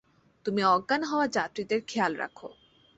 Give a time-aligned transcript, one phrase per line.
[0.45, 2.47] তুমি অজ্ঞান হওয়া যাত্রীদের খেয়াল রাখো।